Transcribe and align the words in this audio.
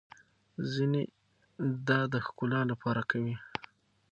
ځينې 0.71 1.03
دا 1.87 1.99
د 2.13 2.15
ښکلا 2.25 2.61
لپاره 2.71 3.01
کوي. 3.11 3.35